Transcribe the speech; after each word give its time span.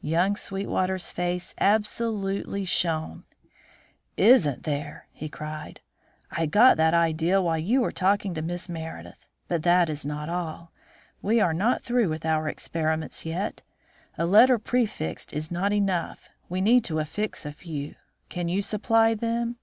Young 0.00 0.36
Sweetwater's 0.36 1.12
face 1.12 1.54
absolutely 1.60 2.64
shone. 2.64 3.24
"Isn't 4.16 4.62
there?" 4.62 5.06
he 5.12 5.28
cried. 5.28 5.80
"I 6.30 6.46
got 6.46 6.78
that 6.78 6.94
idea 6.94 7.42
while 7.42 7.58
you 7.58 7.82
were 7.82 7.92
talking 7.92 8.30
about 8.32 8.44
Miss 8.46 8.70
Meredith. 8.70 9.26
But 9.48 9.64
that 9.64 9.90
is 9.90 10.06
not 10.06 10.30
all. 10.30 10.72
We 11.20 11.40
are 11.42 11.52
not 11.52 11.82
through 11.82 12.08
with 12.08 12.24
our 12.24 12.48
experiments 12.48 13.26
yet. 13.26 13.60
A 14.16 14.24
letter 14.24 14.58
prefixed 14.58 15.34
is 15.34 15.50
not 15.50 15.74
enough. 15.74 16.30
We 16.48 16.62
need 16.62 16.82
to 16.84 16.98
affix 16.98 17.44
a 17.44 17.52
few. 17.52 17.96
Can 18.30 18.48
you 18.48 18.62
supply 18.62 19.12
them?" 19.12 19.58